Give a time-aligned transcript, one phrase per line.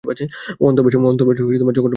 [0.61, 1.87] অন্তর্বাসেও জঘন্য দুর্গন্ধ।